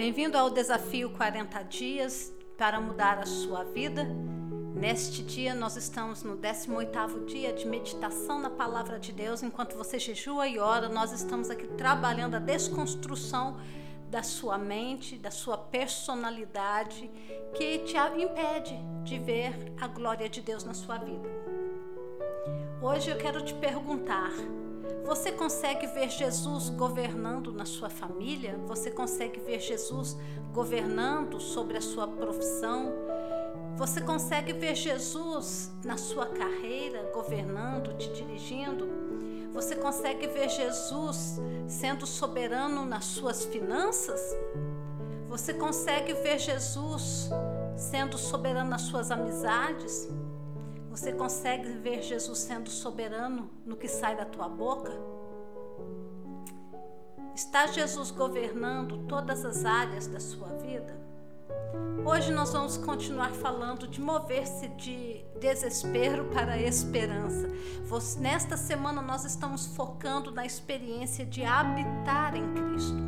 Bem-vindo 0.00 0.38
ao 0.38 0.48
desafio 0.48 1.10
40 1.10 1.62
dias 1.64 2.32
para 2.56 2.80
mudar 2.80 3.18
a 3.18 3.26
sua 3.26 3.64
vida. 3.64 4.06
Neste 4.74 5.22
dia 5.22 5.54
nós 5.54 5.76
estamos 5.76 6.22
no 6.22 6.38
18º 6.38 7.26
dia 7.26 7.52
de 7.52 7.66
meditação 7.66 8.40
na 8.40 8.48
palavra 8.48 8.98
de 8.98 9.12
Deus. 9.12 9.42
Enquanto 9.42 9.76
você 9.76 9.98
jejua 9.98 10.48
e 10.48 10.58
ora, 10.58 10.88
nós 10.88 11.12
estamos 11.12 11.50
aqui 11.50 11.66
trabalhando 11.76 12.36
a 12.36 12.38
desconstrução 12.38 13.60
da 14.10 14.22
sua 14.22 14.56
mente, 14.56 15.18
da 15.18 15.30
sua 15.30 15.58
personalidade, 15.58 17.10
que 17.54 17.80
te 17.80 17.98
impede 18.18 18.74
de 19.04 19.18
ver 19.18 19.52
a 19.78 19.86
glória 19.86 20.30
de 20.30 20.40
Deus 20.40 20.64
na 20.64 20.72
sua 20.72 20.96
vida. 20.96 21.28
Hoje 22.80 23.10
eu 23.10 23.18
quero 23.18 23.44
te 23.44 23.52
perguntar: 23.52 24.32
você 25.04 25.32
consegue 25.32 25.86
ver 25.86 26.10
Jesus 26.10 26.68
governando 26.70 27.52
na 27.52 27.64
sua 27.64 27.90
família? 27.90 28.58
Você 28.66 28.90
consegue 28.90 29.40
ver 29.40 29.60
Jesus 29.60 30.16
governando 30.52 31.40
sobre 31.40 31.76
a 31.76 31.80
sua 31.80 32.06
profissão? 32.06 32.92
Você 33.76 34.00
consegue 34.00 34.52
ver 34.52 34.74
Jesus 34.74 35.70
na 35.84 35.96
sua 35.96 36.26
carreira, 36.26 37.10
governando, 37.14 37.96
te 37.96 38.12
dirigindo? 38.12 38.86
Você 39.52 39.74
consegue 39.74 40.26
ver 40.28 40.48
Jesus 40.48 41.40
sendo 41.66 42.06
soberano 42.06 42.84
nas 42.84 43.06
suas 43.06 43.44
finanças? 43.44 44.20
Você 45.28 45.54
consegue 45.54 46.12
ver 46.12 46.38
Jesus 46.38 47.30
sendo 47.76 48.18
soberano 48.18 48.70
nas 48.70 48.82
suas 48.82 49.10
amizades? 49.10 50.08
Você 50.90 51.12
consegue 51.12 51.68
ver 51.68 52.02
Jesus 52.02 52.40
sendo 52.40 52.68
soberano 52.68 53.48
no 53.64 53.76
que 53.76 53.86
sai 53.86 54.16
da 54.16 54.24
tua 54.24 54.48
boca? 54.48 54.90
Está 57.32 57.68
Jesus 57.68 58.10
governando 58.10 59.06
todas 59.06 59.44
as 59.44 59.64
áreas 59.64 60.08
da 60.08 60.18
sua 60.18 60.48
vida? 60.48 61.00
Hoje 62.04 62.32
nós 62.32 62.52
vamos 62.52 62.76
continuar 62.76 63.30
falando 63.30 63.86
de 63.86 64.00
mover-se 64.00 64.66
de 64.70 65.24
desespero 65.38 66.24
para 66.34 66.58
esperança. 66.58 67.48
Nesta 68.18 68.56
semana 68.56 69.00
nós 69.00 69.24
estamos 69.24 69.66
focando 69.66 70.32
na 70.32 70.44
experiência 70.44 71.24
de 71.24 71.44
habitar 71.44 72.34
em 72.34 72.52
Cristo. 72.52 72.98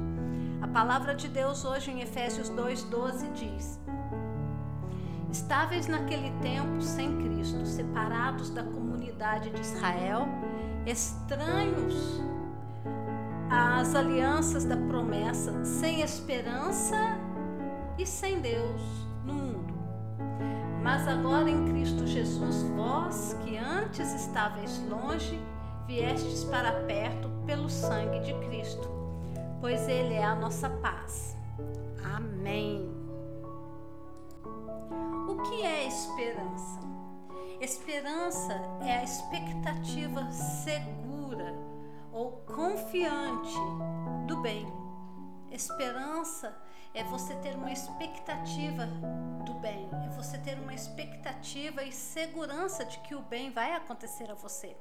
A 0.61 0.69
palavra 0.69 1.17
de 1.17 1.27
Deus 1.27 1.65
hoje 1.65 1.91
em 1.91 2.01
Efésios 2.01 2.49
2:12 2.49 3.33
diz: 3.33 3.82
Estáveis 5.33 5.89
naquele 5.89 6.31
tempo 6.43 6.83
sem 6.83 7.17
Cristo, 7.23 7.65
separados 7.65 8.51
da 8.51 8.63
comunidade 8.63 9.49
de 9.49 9.63
Israel, 9.63 10.29
estranhos 10.85 12.21
às 13.51 13.95
alianças 13.95 14.67
da 14.67 14.77
promessa, 14.77 15.65
sem 15.65 16.03
esperança 16.03 17.19
e 17.97 18.07
sem 18.07 18.41
Deus 18.41 18.83
no 19.25 19.33
mundo. 19.33 19.75
Mas 20.83 21.09
agora 21.09 21.49
em 21.49 21.65
Cristo 21.65 22.07
Jesus, 22.07 22.63
vós 22.77 23.35
que 23.43 23.57
antes 23.57 24.13
estáveis 24.13 24.83
longe, 24.87 25.41
viestes 25.87 26.45
para 26.45 26.73
perto 26.83 27.31
pelo 27.47 27.71
sangue 27.71 28.21
de 28.21 28.35
Cristo, 28.47 28.87
pois 29.63 29.89
Ele 29.89 30.13
é 30.13 30.25
a 30.25 30.35
nossa 30.35 30.69
paz. 30.69 31.35
Amém. 32.15 32.92
Esperança? 35.93 36.81
Esperança 37.61 38.55
é 38.81 38.99
a 38.99 39.05
expectativa 39.05 40.33
segura 40.33 41.55
ou 42.11 42.33
confiante 42.47 43.55
do 44.27 44.39
bem. 44.39 44.67
Esperança 45.51 46.57
é 46.95 47.05
você 47.05 47.35
ter 47.37 47.55
uma 47.55 47.71
expectativa 47.71 48.87
do 49.45 49.55
bem, 49.55 49.89
é 50.07 50.09
você 50.09 50.39
ter 50.39 50.59
uma 50.59 50.75
expectativa 50.75 51.83
e 51.85 51.93
segurança 51.93 52.85
de 52.85 52.99
que 53.01 53.15
o 53.15 53.21
bem 53.21 53.51
vai 53.51 53.75
acontecer 53.75 54.31
a 54.31 54.35
você. 54.35 54.75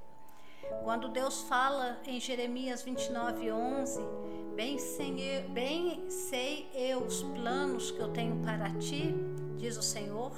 Quando 0.84 1.10
Deus 1.10 1.42
fala 1.44 2.00
em 2.06 2.20
Jeremias 2.20 2.84
29, 2.84 3.52
11, 3.52 4.02
bem, 4.56 4.78
bem 5.50 6.10
sei 6.10 6.70
eu 6.74 7.00
os 7.00 7.22
planos 7.22 7.92
que 7.92 8.00
eu 8.00 8.14
tenho 8.14 8.38
para 8.38 8.70
ti, 8.76 9.14
diz 9.58 9.78
o 9.78 9.84
Senhor, 9.84 10.32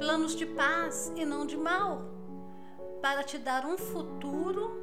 planos 0.00 0.34
de 0.34 0.46
paz 0.46 1.12
e 1.14 1.26
não 1.26 1.44
de 1.44 1.58
mal, 1.58 2.00
para 3.02 3.22
te 3.22 3.36
dar 3.36 3.66
um 3.66 3.76
futuro 3.76 4.80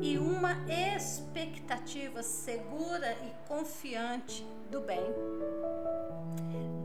e 0.00 0.16
uma 0.18 0.52
expectativa 0.94 2.22
segura 2.22 3.16
e 3.24 3.48
confiante 3.48 4.46
do 4.70 4.82
bem. 4.82 5.02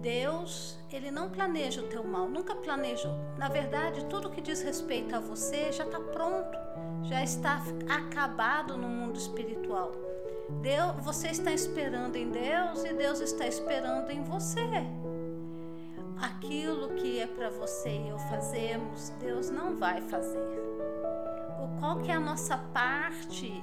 Deus, 0.01 0.75
ele 0.91 1.11
não 1.11 1.29
planeja 1.29 1.81
o 1.81 1.87
teu 1.87 2.03
mal, 2.03 2.27
nunca 2.27 2.55
planejou. 2.55 3.13
Na 3.37 3.47
verdade, 3.47 4.03
tudo 4.05 4.31
que 4.31 4.41
diz 4.41 4.63
respeito 4.63 5.15
a 5.15 5.19
você 5.19 5.71
já 5.71 5.85
está 5.85 5.99
pronto, 5.99 6.57
já 7.03 7.23
está 7.23 7.61
acabado 7.87 8.75
no 8.75 8.87
mundo 8.87 9.19
espiritual. 9.19 9.91
Deus, 10.63 10.95
você 11.03 11.27
está 11.27 11.53
esperando 11.53 12.15
em 12.15 12.31
Deus 12.31 12.83
e 12.83 12.91
Deus 12.91 13.19
está 13.19 13.45
esperando 13.45 14.09
em 14.09 14.23
você. 14.23 14.65
Aquilo 16.21 16.89
que 16.95 17.19
é 17.19 17.27
para 17.27 17.49
você 17.49 17.89
e 17.89 18.09
eu 18.09 18.17
fazermos, 18.17 19.09
Deus 19.19 19.49
não 19.49 19.75
vai 19.75 20.01
fazer. 20.01 20.65
Qual 21.79 21.99
que 21.99 22.09
é 22.09 22.15
a 22.15 22.19
nossa 22.19 22.57
parte 22.57 23.61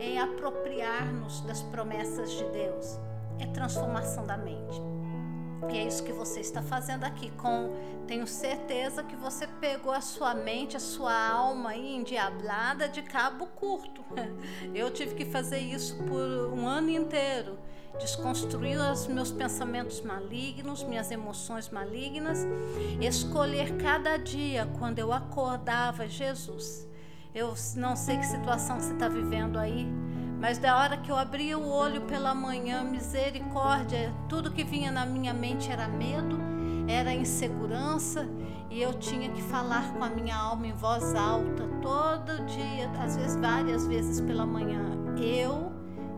em 0.00 0.18
apropriar-nos 0.18 1.40
das 1.42 1.62
promessas 1.62 2.30
de 2.32 2.44
Deus? 2.50 2.98
É 3.38 3.46
transformação 3.46 4.26
da 4.26 4.36
mente. 4.36 4.80
E 5.70 5.78
é 5.78 5.86
isso 5.86 6.02
que 6.02 6.12
você 6.12 6.40
está 6.40 6.60
fazendo 6.60 7.04
aqui. 7.04 7.30
Com 7.30 7.72
tenho 8.06 8.26
certeza 8.26 9.02
que 9.04 9.16
você 9.16 9.46
pegou 9.46 9.92
a 9.92 10.00
sua 10.00 10.34
mente, 10.34 10.76
a 10.76 10.80
sua 10.80 11.14
alma 11.30 11.70
aí 11.70 11.94
endiablada 11.94 12.88
de 12.88 13.00
cabo 13.00 13.46
curto. 13.46 14.04
Eu 14.74 14.90
tive 14.90 15.14
que 15.14 15.24
fazer 15.24 15.60
isso 15.60 15.96
por 16.04 16.52
um 16.52 16.66
ano 16.66 16.90
inteiro, 16.90 17.58
desconstruir 17.98 18.78
os 18.78 19.06
meus 19.06 19.30
pensamentos 19.30 20.00
malignos, 20.00 20.82
minhas 20.82 21.10
emoções 21.10 21.68
malignas, 21.70 22.38
escolher 23.00 23.76
cada 23.76 24.16
dia 24.16 24.68
quando 24.78 24.98
eu 24.98 25.12
acordava 25.12 26.08
Jesus. 26.08 26.86
Eu 27.34 27.54
não 27.76 27.96
sei 27.96 28.18
que 28.18 28.26
situação 28.26 28.78
você 28.78 28.92
está 28.92 29.08
vivendo 29.08 29.58
aí, 29.58 29.86
mas 30.38 30.58
da 30.58 30.76
hora 30.76 30.96
que 30.96 31.10
eu 31.10 31.16
abria 31.16 31.58
o 31.58 31.68
olho 31.68 32.02
pela 32.02 32.34
manhã, 32.34 32.82
misericórdia, 32.82 34.12
tudo 34.28 34.50
que 34.50 34.64
vinha 34.64 34.90
na 34.90 35.06
minha 35.06 35.32
mente 35.32 35.70
era 35.70 35.88
medo, 35.88 36.38
era 36.88 37.14
insegurança, 37.14 38.28
e 38.68 38.82
eu 38.82 38.94
tinha 38.94 39.30
que 39.30 39.42
falar 39.42 39.92
com 39.92 40.02
a 40.02 40.08
minha 40.08 40.36
alma 40.36 40.66
em 40.66 40.72
voz 40.72 41.14
alta 41.14 41.68
todo 41.80 42.44
dia, 42.46 42.90
às 43.02 43.16
vezes 43.16 43.36
várias 43.36 43.86
vezes 43.86 44.20
pela 44.20 44.44
manhã. 44.44 44.80
Eu 45.16 45.71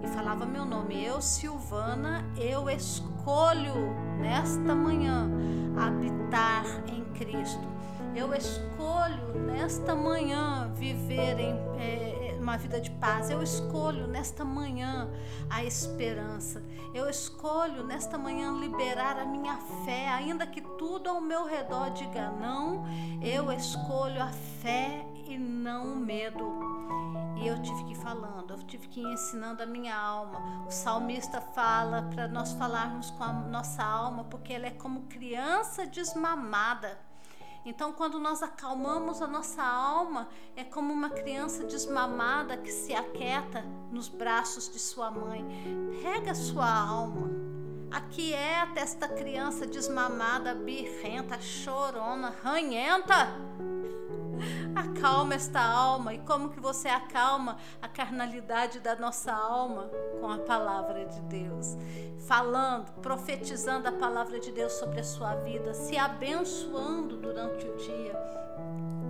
e 0.05 0.09
falava 0.09 0.45
meu 0.45 0.67
nome, 0.67 1.03
eu 1.03 1.21
Silvana, 1.23 2.25
eu 2.37 2.69
escolho 2.69 3.95
nesta 4.21 4.75
manhã 4.75 5.31
habitar 5.77 6.65
em 6.87 7.05
Cristo. 7.15 7.67
Eu 8.15 8.33
escolho 8.35 9.35
nesta 9.47 9.95
manhã 9.95 10.71
viver 10.75 11.41
em 11.41 11.57
é, 11.79 12.37
uma 12.39 12.57
vida 12.59 12.81
de 12.81 12.91
paz. 12.93 13.31
Eu 13.31 13.43
escolho 13.43 14.07
nesta 14.07 14.45
manhã 14.45 15.11
a 15.49 15.65
esperança. 15.65 16.63
Eu 16.93 17.09
escolho 17.09 17.83
nesta 17.83 18.19
manhã 18.19 18.53
liberar 18.53 19.19
a 19.19 19.25
minha 19.25 19.57
fé, 19.85 20.09
ainda 20.11 20.47
que 20.47 20.61
tudo 20.61 21.09
ao 21.09 21.21
meu 21.21 21.45
redor 21.45 21.91
diga 21.91 22.31
não. 22.31 22.85
Eu 23.21 23.51
escolho 23.51 24.23
a 24.23 24.31
fé 24.63 25.05
e 25.27 25.39
não 25.39 25.95
o 25.95 25.97
medo. 25.97 26.45
E 27.37 27.47
eu 27.47 27.61
tive 27.61 27.85
que 27.85 27.93
ir 27.93 27.97
falando, 27.97 28.53
eu 28.53 28.63
tive 28.63 28.89
que 28.89 29.01
ir 29.01 29.13
ensinando 29.13 29.63
a 29.63 29.67
minha 29.67 29.97
alma. 29.97 30.65
O 30.67 30.71
salmista 30.71 31.41
fala 31.41 32.03
para 32.03 32.29
nós 32.29 32.53
falarmos 32.53 33.11
com 33.11 33.25
a 33.25 33.33
nossa 33.33 33.83
alma, 33.83 34.25
porque 34.25 34.53
ela 34.53 34.67
é 34.67 34.71
como 34.71 35.03
criança 35.03 35.87
desmamada. 35.87 36.99
Então, 37.67 37.93
quando 37.93 38.21
nós 38.21 38.43
acalmamos 38.43 39.23
a 39.23 39.27
nossa 39.27 39.63
alma, 39.63 40.29
é 40.55 40.63
como 40.63 40.93
uma 40.93 41.09
criança 41.09 41.65
desmamada 41.65 42.59
que 42.59 42.71
se 42.71 42.95
aquieta 42.95 43.63
nos 43.91 44.09
braços 44.09 44.71
de 44.71 44.79
sua 44.79 45.11
mãe. 45.11 45.45
Pega 46.03 46.35
sua 46.35 46.71
alma. 46.71 47.31
Aquieta 47.91 48.81
esta 48.81 49.09
criança 49.09 49.67
desmamada, 49.67 50.55
birrenta, 50.55 51.41
chorona, 51.41 52.35
ranhenta 52.43 53.35
Acalma 54.75 55.35
esta 55.35 55.61
alma. 55.61 56.15
E 56.15 56.19
como 56.19 56.51
que 56.51 56.61
você 56.61 56.89
acalma 56.89 57.57
a 57.81 57.89
carnalidade 57.89 58.81
da 58.81 58.97
nossa 58.97 59.33
alma? 59.33 59.91
Com 60.21 60.31
a 60.31 60.39
palavra 60.39 61.05
de 61.07 61.21
Deus. 61.23 61.77
Falando, 62.27 62.91
profetizando 63.03 63.89
a 63.89 63.93
palavra 63.93 64.41
de 64.41 64.51
Deus 64.51 64.73
sobre 64.73 65.01
a 65.01 65.05
sua 65.05 65.35
vida, 65.37 65.75
se 65.75 65.97
abençoando 65.97 67.17
durante 67.17 67.67
o 67.67 67.77
dia. 67.77 68.15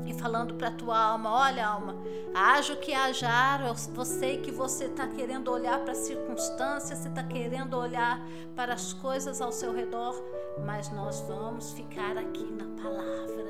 e 0.06 0.12
falando 0.12 0.55
para 0.55 0.71
tua 0.71 0.99
alma: 0.99 1.31
olha, 1.32 1.67
alma, 1.67 1.97
haja 2.35 2.75
o 2.75 2.76
que 2.76 2.93
hajar, 2.93 3.65
eu 3.67 3.75
sei 4.05 4.41
que 4.41 4.50
você 4.50 4.85
está 4.87 5.06
querendo 5.06 5.50
olhar 5.50 5.79
para 5.81 5.93
as 5.93 5.99
circunstâncias, 5.99 6.99
você 6.99 7.09
está 7.09 7.23
querendo 7.23 7.75
olhar 7.79 8.21
para 8.55 8.75
as 8.75 8.93
coisas 8.93 9.41
ao 9.41 9.53
seu 9.53 9.73
redor, 9.73 10.15
mas 10.65 10.91
nós 10.91 11.21
vamos 11.23 11.73
ficar 11.73 12.17
aqui 12.19 12.44
na 12.44 12.82
palavra 12.82 13.44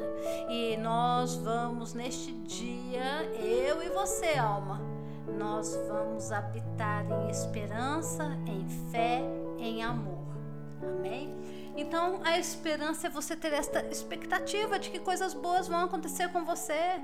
e 0.49 0.77
nós 0.77 1.37
vamos 1.37 1.95
neste 1.95 2.33
dia, 2.33 3.25
eu 3.41 3.83
e 3.83 3.89
você, 3.89 4.39
alma, 4.39 4.81
nós 5.39 5.75
vamos 5.89 6.31
habitar 6.31 7.05
em 7.11 7.31
esperança, 7.31 8.25
em 8.47 8.69
fé, 8.91 9.23
em 9.59 9.83
amor. 9.83 10.25
Amém? 10.83 11.35
Então, 11.77 12.21
a 12.23 12.39
esperança 12.39 13.09
é 13.09 13.11
você 13.11 13.35
ter 13.35 13.53
esta 13.53 13.85
expectativa 13.87 14.79
de 14.79 14.91
que 14.91 14.99
coisas 14.99 15.35
boas 15.35 15.67
vão 15.67 15.85
acontecer 15.85 16.29
com 16.29 16.45
você. 16.45 17.01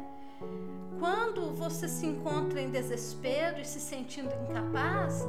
Quando 0.99 1.55
você 1.55 1.89
se 1.89 2.07
encontra 2.07 2.61
em 2.61 2.71
desespero 2.71 3.59
e 3.59 3.65
se 3.65 3.81
sentindo 3.81 4.33
incapaz, 4.49 5.27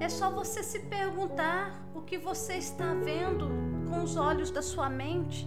é 0.00 0.08
só 0.08 0.30
você 0.30 0.62
se 0.62 0.80
perguntar 0.80 1.78
o 1.94 2.00
que 2.00 2.16
você 2.16 2.54
está 2.54 2.94
vendo 2.94 3.48
com 3.88 4.02
os 4.02 4.16
olhos 4.16 4.50
da 4.50 4.62
sua 4.62 4.88
mente. 4.88 5.46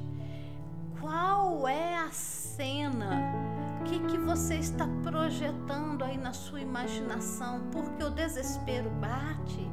Qual 1.04 1.68
é 1.68 1.98
a 1.98 2.10
cena? 2.12 3.10
O 3.82 3.84
que, 3.84 4.00
que 4.00 4.18
você 4.18 4.56
está 4.56 4.88
projetando 5.04 6.02
aí 6.02 6.18
na 6.18 6.32
sua 6.32 6.62
imaginação? 6.62 7.60
Porque 7.74 8.02
o 8.02 8.10
desespero 8.10 8.90
bate, 9.02 9.70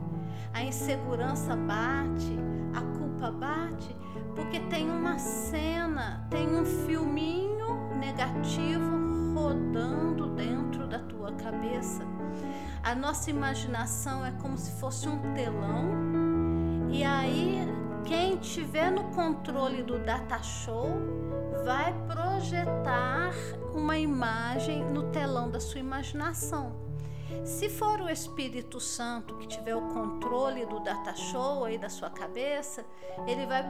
a 0.53 0.61
insegurança 0.65 1.55
bate, 1.55 2.37
a 2.75 2.81
culpa 2.99 3.31
bate 3.31 3.95
porque 4.35 4.59
tem 4.59 4.91
uma 4.91 5.21
cena, 5.21 6.27
tem 6.31 6.49
um 6.49 6.65
filminho 6.65 7.95
negativo 7.97 9.35
rodando 9.35 10.35
dentro 10.35 10.89
da 10.89 10.99
tua 10.99 11.31
cabeça. 11.35 12.03
A 12.83 12.93
nossa 12.93 13.31
imaginação 13.31 14.27
é 14.27 14.33
como 14.33 14.59
se 14.59 14.73
fosse 14.81 15.09
um 15.09 15.35
telão, 15.35 16.89
e 16.91 17.05
aí 17.05 17.69
quem 18.05 18.37
tiver 18.37 18.91
no 18.91 19.05
controle 19.11 19.83
do 19.83 19.99
data 19.99 20.43
show 20.43 20.89
vai 21.65 21.95
projetar 22.07 23.33
uma 23.75 23.99
imagem 23.99 24.85
no 24.85 25.11
telão 25.11 25.51
da 25.51 25.61
sua 25.61 25.81
imaginação. 25.81 26.90
Se 27.45 27.69
for 27.69 28.01
o 28.01 28.11
Espírito 28.11 28.81
Santo 28.81 29.37
que 29.37 29.47
tiver 29.47 29.75
o 29.75 29.89
controle 29.89 30.67
do 30.67 30.81
data 30.81 31.15
show 31.15 31.65
aí 31.65 31.79
da 31.79 31.89
sua 31.89 32.11
cabeça, 32.11 32.85
ele 33.27 33.47
vai 33.47 33.65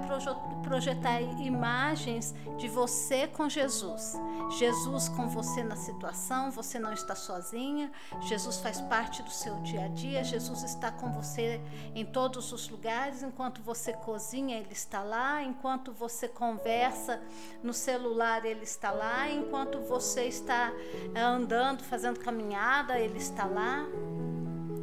projetar 0.62 1.20
imagens 1.20 2.34
de 2.56 2.68
você 2.68 3.26
com 3.26 3.48
Jesus. 3.48 4.14
Jesus 4.58 5.08
com 5.08 5.28
você 5.28 5.62
na 5.62 5.76
situação, 5.76 6.50
você 6.50 6.78
não 6.78 6.92
está 6.92 7.14
sozinha. 7.14 7.90
Jesus 8.22 8.58
faz 8.58 8.80
parte 8.80 9.22
do 9.22 9.30
seu 9.30 9.54
dia 9.60 9.84
a 9.84 9.88
dia. 9.88 10.24
Jesus 10.24 10.62
está 10.62 10.90
com 10.90 11.12
você 11.12 11.60
em 11.94 12.04
todos 12.04 12.52
os 12.52 12.68
lugares. 12.68 13.22
Enquanto 13.22 13.62
você 13.62 13.92
cozinha, 13.92 14.58
ele 14.58 14.72
está 14.72 15.02
lá. 15.02 15.42
Enquanto 15.42 15.92
você 15.92 16.26
conversa 16.26 17.20
no 17.62 17.72
celular, 17.72 18.44
ele 18.44 18.64
está 18.64 18.90
lá. 18.90 19.30
Enquanto 19.30 19.80
você 19.80 20.24
está 20.24 20.72
andando, 21.14 21.82
fazendo 21.84 22.18
caminhada, 22.18 22.98
ele 22.98 23.18
está 23.18 23.44
lá. 23.50 23.86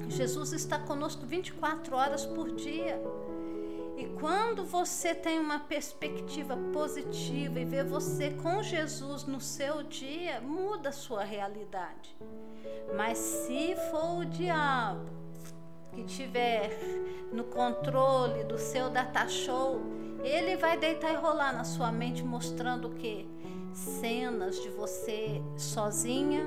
Jesus 0.10 0.54
está 0.54 0.80
conosco 0.80 1.26
24 1.26 1.96
horas 1.96 2.26
por 2.26 2.52
dia. 2.52 3.02
E 3.98 4.06
quando 4.20 4.64
você 4.64 5.16
tem 5.16 5.40
uma 5.40 5.60
perspectiva 5.60 6.56
positiva 6.72 7.60
e 7.60 7.66
vê 7.66 7.84
você 7.84 8.30
com 8.30 8.62
Jesus 8.62 9.26
no 9.26 9.42
seu 9.42 9.82
dia, 9.82 10.40
muda 10.40 10.90
a 10.90 10.92
sua 10.92 11.24
realidade. 11.24 12.16
Mas 12.96 13.18
se 13.18 13.76
for 13.90 14.20
o 14.20 14.26
diabo 14.26 15.10
que 15.94 16.04
tiver 16.04 16.78
no 17.34 17.46
controle 17.46 18.44
do 18.44 18.58
seu 18.60 18.90
data 18.90 19.28
show, 19.28 19.82
ele 20.24 20.56
vai 20.56 20.78
deitar 20.78 21.12
e 21.12 21.16
rolar 21.16 21.52
na 21.52 21.64
sua 21.64 21.92
mente 21.92 22.24
mostrando 22.24 22.90
o 22.90 22.94
que 22.94 23.28
cenas 23.78 24.60
de 24.60 24.70
você 24.70 25.42
sozinha, 25.56 26.46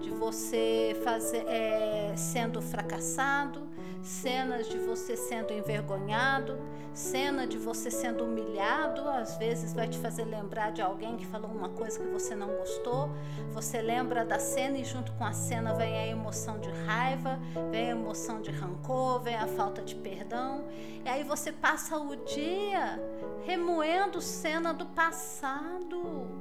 de 0.00 0.08
você 0.08 0.98
fazer, 1.04 1.44
é, 1.46 2.14
sendo 2.16 2.62
fracassado, 2.62 3.68
cenas 4.02 4.66
de 4.66 4.78
você 4.78 5.14
sendo 5.14 5.52
envergonhado, 5.52 6.58
cena 6.94 7.46
de 7.46 7.58
você 7.58 7.90
sendo 7.90 8.24
humilhado, 8.24 9.06
às 9.10 9.36
vezes 9.36 9.74
vai 9.74 9.88
te 9.88 9.98
fazer 9.98 10.24
lembrar 10.24 10.72
de 10.72 10.80
alguém 10.80 11.18
que 11.18 11.26
falou 11.26 11.50
uma 11.50 11.68
coisa 11.68 12.00
que 12.00 12.08
você 12.08 12.34
não 12.34 12.48
gostou. 12.48 13.10
Você 13.52 13.82
lembra 13.82 14.24
da 14.24 14.38
cena 14.38 14.78
e 14.78 14.84
junto 14.84 15.12
com 15.12 15.24
a 15.24 15.32
cena 15.32 15.74
vem 15.74 15.98
a 15.98 16.06
emoção 16.06 16.58
de 16.58 16.70
raiva, 16.86 17.38
vem 17.70 17.88
a 17.88 17.90
emoção 17.90 18.40
de 18.40 18.50
rancor, 18.50 19.20
vem 19.20 19.36
a 19.36 19.46
falta 19.46 19.82
de 19.82 19.94
perdão. 19.96 20.64
E 21.04 21.08
aí 21.08 21.24
você 21.24 21.52
passa 21.52 21.98
o 21.98 22.16
dia 22.16 22.98
remoendo 23.44 24.18
cena 24.22 24.72
do 24.72 24.86
passado. 24.86 26.39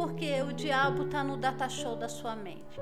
Porque 0.00 0.40
o 0.40 0.50
diabo 0.50 1.02
está 1.02 1.22
no 1.22 1.36
data 1.36 1.68
show 1.68 1.94
da 1.94 2.08
sua 2.08 2.34
mente. 2.34 2.80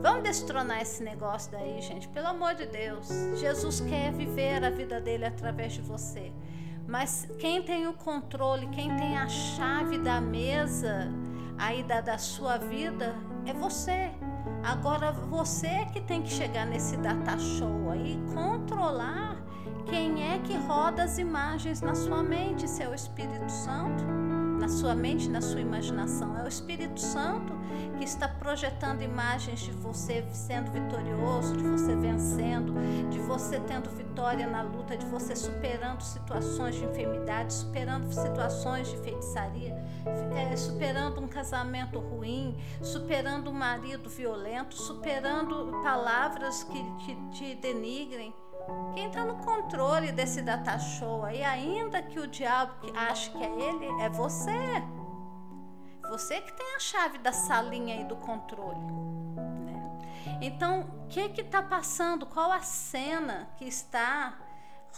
Vamos 0.00 0.22
destronar 0.22 0.80
esse 0.80 1.02
negócio 1.02 1.50
daí, 1.50 1.82
gente. 1.82 2.06
Pelo 2.06 2.28
amor 2.28 2.54
de 2.54 2.66
Deus. 2.66 3.08
Jesus 3.40 3.80
quer 3.80 4.12
viver 4.12 4.64
a 4.64 4.70
vida 4.70 5.00
dele 5.00 5.24
através 5.24 5.72
de 5.72 5.80
você. 5.80 6.32
Mas 6.86 7.26
quem 7.40 7.64
tem 7.64 7.88
o 7.88 7.92
controle, 7.94 8.68
quem 8.68 8.96
tem 8.96 9.18
a 9.18 9.26
chave 9.26 9.98
da 9.98 10.20
mesa 10.20 11.10
aí 11.58 11.82
da, 11.82 12.00
da 12.00 12.16
sua 12.16 12.58
vida 12.58 13.16
é 13.44 13.52
você. 13.52 14.12
Agora 14.62 15.10
você 15.10 15.66
é 15.66 15.84
que 15.86 16.00
tem 16.00 16.22
que 16.22 16.30
chegar 16.30 16.64
nesse 16.64 16.96
data 16.98 17.36
show 17.40 17.90
aí, 17.90 18.22
controlar 18.32 19.36
quem 19.86 20.32
é 20.32 20.38
que 20.38 20.56
roda 20.58 21.02
as 21.02 21.18
imagens 21.18 21.80
na 21.80 21.96
sua 21.96 22.22
mente, 22.22 22.68
se 22.68 22.84
é 22.84 22.88
o 22.88 22.94
Espírito 22.94 23.50
Santo 23.50 24.27
na 24.58 24.68
sua 24.68 24.94
mente, 24.94 25.28
na 25.28 25.40
sua 25.40 25.60
imaginação. 25.60 26.36
É 26.36 26.44
o 26.44 26.48
Espírito 26.48 27.00
Santo 27.00 27.56
que 27.96 28.04
está 28.04 28.28
projetando 28.28 29.02
imagens 29.02 29.60
de 29.60 29.70
você 29.72 30.24
sendo 30.32 30.70
vitorioso, 30.70 31.56
de 31.56 31.64
você 31.64 31.94
vencendo, 31.96 32.74
de 33.10 33.18
você 33.18 33.60
tendo 33.60 33.90
vitória 33.90 34.46
na 34.46 34.62
luta, 34.62 34.96
de 34.96 35.06
você 35.06 35.34
superando 35.34 36.02
situações 36.02 36.74
de 36.76 36.84
enfermidade, 36.84 37.52
superando 37.52 38.12
situações 38.12 38.88
de 38.88 38.96
feitiçaria, 38.98 39.74
é, 40.36 40.56
superando 40.56 41.20
um 41.20 41.28
casamento 41.28 41.98
ruim, 41.98 42.56
superando 42.82 43.50
um 43.50 43.54
marido 43.54 44.08
violento, 44.08 44.74
superando 44.76 45.80
palavras 45.82 46.64
que, 46.64 46.82
que 47.04 47.16
te 47.30 47.54
denigrem. 47.56 48.34
Quem 48.94 49.06
está 49.06 49.24
no 49.24 49.36
controle 49.36 50.12
desse 50.12 50.42
data 50.42 50.78
show 50.78 51.24
aí, 51.24 51.42
ainda 51.42 52.02
que 52.02 52.18
o 52.18 52.26
diabo 52.26 52.72
ache 52.94 53.30
que 53.30 53.42
é 53.42 53.46
ele, 53.46 54.02
é 54.02 54.08
você. 54.08 54.52
Você 56.08 56.40
que 56.40 56.52
tem 56.52 56.76
a 56.76 56.78
chave 56.78 57.18
da 57.18 57.32
salinha 57.32 57.96
aí 57.96 58.04
do 58.04 58.16
controle. 58.16 58.80
Né? 59.64 60.38
Então, 60.40 60.80
o 60.80 61.08
que 61.08 61.28
que 61.28 61.42
está 61.42 61.62
passando? 61.62 62.26
Qual 62.26 62.50
a 62.50 62.60
cena 62.60 63.48
que 63.56 63.66
está 63.66 64.38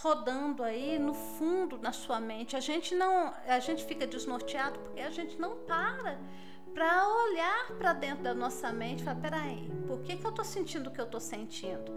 rodando 0.02 0.62
aí 0.62 0.98
no 0.98 1.12
fundo 1.12 1.78
na 1.78 1.92
sua 1.92 2.20
mente? 2.20 2.56
A 2.56 2.60
gente 2.60 2.94
não, 2.94 3.34
a 3.46 3.58
gente 3.58 3.84
fica 3.84 4.06
desnorteado 4.06 4.78
porque 4.78 5.00
a 5.00 5.10
gente 5.10 5.38
não 5.38 5.56
para 5.66 6.18
para 6.72 7.08
olhar 7.08 7.72
para 7.78 7.92
dentro 7.92 8.22
da 8.22 8.34
nossa 8.34 8.72
mente 8.72 9.00
e 9.00 9.04
falar, 9.04 9.20
peraí, 9.20 9.70
por 9.86 10.02
que, 10.02 10.16
que 10.16 10.24
eu 10.24 10.30
estou 10.30 10.44
sentindo 10.44 10.88
o 10.88 10.92
que 10.92 11.00
eu 11.00 11.04
estou 11.04 11.20
sentindo? 11.20 11.92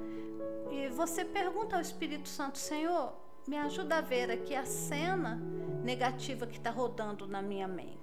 E 0.74 0.88
você 0.88 1.24
pergunta 1.24 1.75
ao 1.75 1.82
Espírito 1.84 2.27
Santo, 2.27 2.58
Senhor, 2.58 3.13
me 3.48 3.56
ajuda 3.56 3.98
a 3.98 4.01
ver 4.01 4.32
aqui 4.32 4.56
a 4.56 4.65
cena 4.65 5.36
negativa 5.84 6.48
que 6.48 6.58
está 6.58 6.72
rodando 6.72 7.27
na 7.27 7.44
minha 7.44 7.68
mente. 7.68 8.00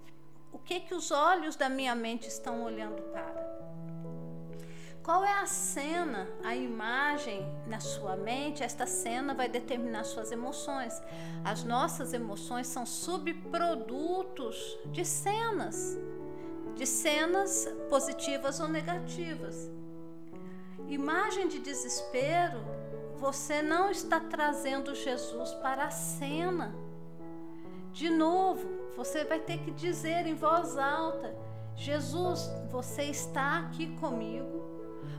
O 0.52 0.58
que 0.58 0.78
que 0.78 0.94
os 0.94 1.10
olhos 1.10 1.56
da 1.56 1.68
minha 1.68 1.96
mente 1.96 2.28
estão 2.28 2.62
olhando 2.62 3.02
para? 3.10 3.50
Qual 5.02 5.24
é 5.24 5.32
a 5.32 5.46
cena, 5.46 6.28
a 6.44 6.54
imagem 6.54 7.44
na 7.66 7.80
sua 7.80 8.14
mente? 8.14 8.62
Esta 8.62 8.86
cena 8.86 9.34
vai 9.34 9.48
determinar 9.48 10.04
suas 10.04 10.30
emoções. 10.30 11.02
As 11.44 11.64
nossas 11.64 12.12
emoções 12.12 12.68
são 12.68 12.86
subprodutos 12.86 14.78
de 14.92 15.04
cenas, 15.04 15.98
de 16.76 16.86
cenas 16.86 17.66
positivas 17.88 18.60
ou 18.60 18.68
negativas 18.68 19.68
imagem 20.90 21.48
de 21.48 21.58
desespero, 21.60 22.60
você 23.16 23.62
não 23.62 23.90
está 23.90 24.18
trazendo 24.18 24.94
Jesus 24.94 25.52
para 25.54 25.84
a 25.84 25.90
cena. 25.90 26.74
De 27.92 28.08
novo, 28.08 28.68
você 28.96 29.24
vai 29.24 29.38
ter 29.38 29.58
que 29.58 29.70
dizer 29.70 30.26
em 30.26 30.34
voz 30.34 30.76
alta: 30.76 31.34
Jesus, 31.76 32.50
você 32.70 33.04
está 33.04 33.58
aqui 33.60 33.94
comigo. 33.96 34.60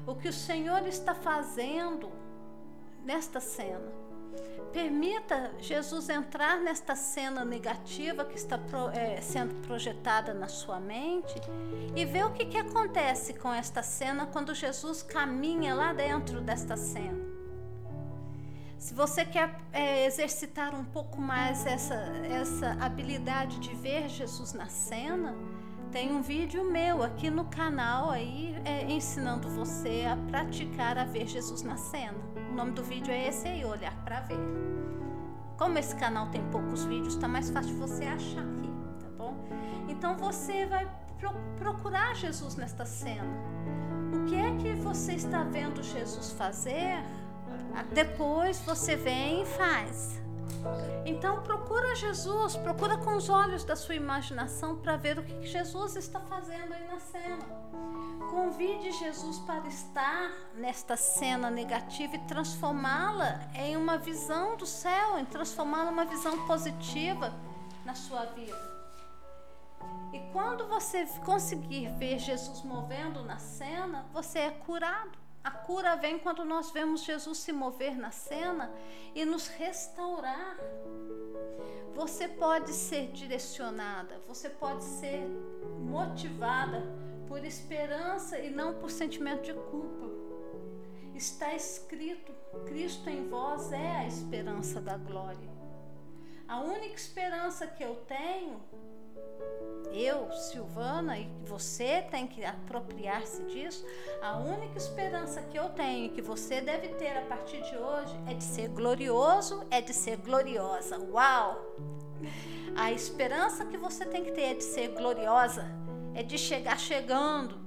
O 0.06 0.16
que 0.16 0.28
o 0.28 0.34
Senhor 0.34 0.86
está 0.88 1.14
fazendo 1.14 2.12
nesta 3.04 3.40
cena? 3.40 4.01
Permita 4.72 5.52
Jesus 5.60 6.08
entrar 6.08 6.62
nesta 6.62 6.96
cena 6.96 7.44
negativa 7.44 8.24
que 8.24 8.38
está 8.38 8.60
é, 8.94 9.20
sendo 9.20 9.54
projetada 9.68 10.34
na 10.34 10.48
sua 10.48 10.80
mente 10.80 11.34
e 11.96 12.06
ver 12.06 12.26
o 12.26 12.32
que, 12.32 12.46
que 12.46 12.58
acontece 12.58 13.34
com 13.34 13.54
esta 13.54 13.84
cena 13.84 14.26
quando 14.26 14.56
Jesus 14.56 15.04
caminha 15.04 15.76
lá 15.76 15.92
dentro 15.92 16.40
desta 16.40 16.78
cena. 16.78 17.20
Se 18.80 18.96
você 18.96 19.24
quer 19.24 19.60
é, 19.72 20.06
exercitar 20.06 20.74
um 20.74 20.84
pouco 20.84 21.22
mais 21.22 21.66
essa, 21.66 21.96
essa 22.26 22.72
habilidade 22.80 23.60
de 23.60 23.76
ver 23.76 24.10
Jesus 24.10 24.54
na 24.54 24.68
cena, 24.70 25.36
tem 25.92 26.12
um 26.14 26.22
vídeo 26.22 26.64
meu 26.64 27.04
aqui 27.04 27.30
no 27.30 27.46
canal 27.46 28.10
aí 28.10 28.56
é, 28.64 28.90
ensinando 28.90 29.50
você 29.50 30.06
a 30.10 30.16
praticar 30.16 30.98
a 30.98 31.04
ver 31.04 31.28
Jesus 31.28 31.64
na 31.64 31.76
cena. 31.76 32.18
O 32.50 32.54
nome 32.54 32.72
do 32.72 32.82
vídeo 32.82 33.12
é 33.12 33.28
esse 33.28 33.48
aí, 33.48 33.66
olhar 33.66 33.94
para 34.06 34.22
ver. 34.22 34.40
Como 35.58 35.78
esse 35.78 35.94
canal 35.98 36.28
tem 36.28 36.42
poucos 36.50 36.86
vídeos, 36.86 37.16
está 37.16 37.28
mais 37.28 37.50
fácil 37.50 37.76
você 37.76 38.06
achar 38.06 38.42
aqui, 38.42 38.70
tá 39.02 39.10
bom? 39.18 39.36
Então 39.90 40.16
você 40.16 40.66
vai 40.66 40.90
pro 41.20 41.32
procurar 41.58 42.16
Jesus 42.16 42.56
nesta 42.56 42.86
cena. 42.86 43.30
O 44.14 44.26
que 44.26 44.36
é 44.36 44.56
que 44.58 44.74
você 44.82 45.14
está 45.14 45.44
vendo 45.44 45.84
Jesus 45.84 46.32
fazer? 46.32 47.04
Depois 47.94 48.60
você 48.62 48.96
vem 48.96 49.44
e 49.44 49.46
faz. 49.46 50.22
Então 51.06 51.42
procura 51.42 51.96
Jesus, 51.96 52.56
procura 52.58 52.98
com 52.98 53.16
os 53.16 53.30
olhos 53.30 53.64
da 53.64 53.76
sua 53.76 53.96
imaginação 53.96 54.76
para 54.76 54.96
ver 54.96 55.18
o 55.18 55.24
que 55.24 55.46
Jesus 55.46 55.96
está 55.96 56.20
fazendo 56.20 56.74
aí 56.74 56.88
na 56.88 57.00
cena. 57.00 57.46
Convide 58.30 58.92
Jesus 58.92 59.40
para 59.40 59.68
estar 59.68 60.32
nesta 60.56 60.96
cena 60.96 61.50
negativa 61.50 62.16
e 62.16 62.20
transformá-la 62.20 63.42
em 63.56 63.76
uma 63.76 63.98
visão 63.98 64.56
do 64.56 64.66
céu, 64.66 65.20
em 65.20 65.26
transformá-la 65.26 65.90
em 65.90 65.94
uma 65.94 66.06
visão 66.06 66.46
positiva 66.46 67.34
na 67.84 67.94
sua 67.96 68.26
vida. 68.26 68.72
E 70.14 70.20
quando 70.32 70.68
você 70.68 71.06
conseguir 71.26 71.90
ver 71.98 72.20
Jesus 72.20 72.62
movendo 72.64 73.24
na 73.24 73.38
cena, 73.38 74.06
você 74.14 74.40
é 74.40 74.52
curado. 74.52 75.21
A 75.44 75.50
cura 75.50 75.96
vem 75.96 76.20
quando 76.20 76.46
nós 76.46 76.72
vemos 76.72 77.04
Jesus 77.04 77.40
se 77.40 77.52
mover 77.52 77.98
na 77.98 78.12
cena 78.12 78.72
e 79.16 79.26
nos 79.26 79.48
restaurar. 79.48 80.58
Você 81.96 82.28
pode 82.28 82.72
ser 82.72 83.12
direcionada, 83.12 84.20
você 84.28 84.50
pode 84.50 84.84
ser 84.84 85.28
motivada 85.80 86.84
por 87.28 87.44
esperança 87.44 88.38
e 88.40 88.50
não 88.50 88.76
por 88.76 88.92
sentimento 88.92 89.44
de 89.44 89.54
culpa. 89.54 90.10
Está 91.16 91.54
escrito: 91.56 92.34
Cristo 92.66 93.10
em 93.10 93.28
vós 93.28 93.72
é 93.72 93.98
a 93.98 94.08
esperança 94.08 94.80
da 94.80 94.98
glória. 94.98 95.50
A 96.48 96.60
única 96.60 96.96
esperança 96.96 97.66
que 97.66 97.84
eu 97.84 97.96
tenho 98.08 98.62
eu, 99.94 100.32
Silvana, 100.32 101.18
e 101.18 101.30
você 101.46 102.02
tem 102.10 102.28
que 102.28 102.44
apropriar-se 102.44 103.44
disso. 103.44 103.86
A 104.22 104.38
única 104.38 104.78
esperança 104.78 105.42
que 105.42 105.58
eu 105.58 105.70
tenho 105.70 106.12
que 106.12 106.22
você 106.22 106.62
deve 106.62 106.90
ter 106.90 107.18
a 107.18 107.22
partir 107.22 107.62
de 107.62 107.78
hoje 107.78 108.14
é 108.28 108.34
de 108.34 108.44
ser 108.44 108.70
glorioso, 108.70 109.64
é 109.70 109.82
de 109.82 109.94
ser 109.94 110.18
gloriosa. 110.18 110.98
Uau! 111.00 111.76
A 112.76 112.92
esperança 112.92 113.66
que 113.66 113.78
você 113.78 114.06
tem 114.06 114.24
que 114.24 114.32
ter 114.32 114.44
é 114.44 114.54
de 114.54 114.64
ser 114.64 114.90
gloriosa, 114.90 115.66
é 116.14 116.24
de 116.24 116.38
chegar 116.38 116.80
chegando, 116.80 117.61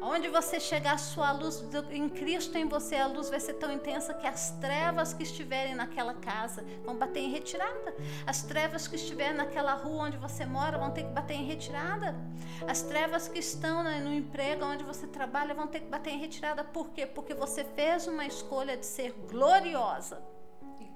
Onde 0.00 0.28
você 0.28 0.60
chegar, 0.60 0.98
sua 0.98 1.32
luz 1.32 1.64
em 1.90 2.08
Cristo 2.08 2.56
em 2.56 2.68
você, 2.68 2.96
a 2.96 3.06
luz 3.06 3.28
vai 3.30 3.40
ser 3.40 3.54
tão 3.54 3.72
intensa 3.72 4.14
que 4.14 4.26
as 4.26 4.50
trevas 4.60 5.12
que 5.12 5.22
estiverem 5.22 5.74
naquela 5.74 6.14
casa 6.14 6.64
vão 6.84 6.96
bater 6.96 7.20
em 7.20 7.30
retirada. 7.30 7.94
As 8.26 8.42
trevas 8.42 8.86
que 8.86 8.96
estiverem 8.96 9.34
naquela 9.34 9.74
rua 9.74 10.04
onde 10.04 10.16
você 10.16 10.46
mora 10.46 10.78
vão 10.78 10.90
ter 10.90 11.02
que 11.02 11.10
bater 11.10 11.34
em 11.34 11.44
retirada. 11.44 12.14
As 12.66 12.82
trevas 12.82 13.28
que 13.28 13.38
estão 13.38 13.82
no 13.82 14.12
emprego 14.12 14.64
onde 14.64 14.84
você 14.84 15.06
trabalha 15.06 15.54
vão 15.54 15.66
ter 15.66 15.80
que 15.80 15.88
bater 15.88 16.10
em 16.10 16.18
retirada. 16.18 16.62
Por 16.62 16.90
quê? 16.90 17.04
Porque 17.06 17.34
você 17.34 17.64
fez 17.64 18.06
uma 18.06 18.24
escolha 18.24 18.76
de 18.76 18.86
ser 18.86 19.12
gloriosa 19.28 20.37